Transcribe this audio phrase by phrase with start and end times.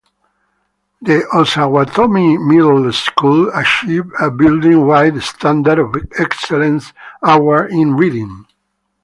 [1.03, 8.47] The Osawatomie Middle School achieved a building wide Standard of Excellence Award in reading.